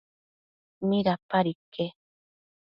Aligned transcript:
¿midapad 0.89 1.45
iquec? 1.53 1.93